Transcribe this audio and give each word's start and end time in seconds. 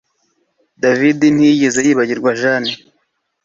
David 0.83 1.19
ntiyigeze 1.31 1.79
yibagirwa 1.81 2.29
Jane 2.39 2.73